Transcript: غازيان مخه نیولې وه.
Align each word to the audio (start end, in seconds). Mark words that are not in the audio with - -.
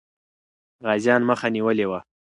غازيان 0.85 1.21
مخه 1.29 1.47
نیولې 1.55 1.85
وه. 1.89 1.99